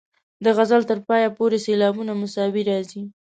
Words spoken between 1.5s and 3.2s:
سېلابونه مساوي راځي.